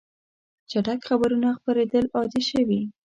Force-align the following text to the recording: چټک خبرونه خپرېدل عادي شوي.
چټک 0.69 0.99
خبرونه 1.07 1.49
خپرېدل 1.57 2.05
عادي 2.15 2.41
شوي. 2.49 2.81